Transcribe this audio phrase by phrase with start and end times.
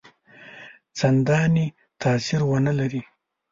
[0.97, 1.67] څنداني
[2.01, 3.01] تاثیر ونه لري.